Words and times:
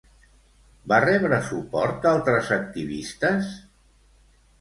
Va 0.93 0.97
rebre 1.03 1.37
suport 1.49 1.99
d'altres 2.05 2.49
activistes? 2.57 3.53